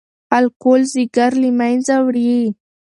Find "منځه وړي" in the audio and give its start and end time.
1.59-2.37